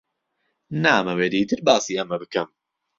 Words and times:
نامەوێت 0.83 1.33
ئیتر 1.37 1.59
باسی 1.67 1.97
ئەمە 1.99 2.17
بکەم. 2.21 2.49